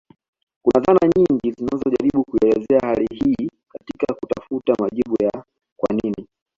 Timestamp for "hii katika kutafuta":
3.11-4.75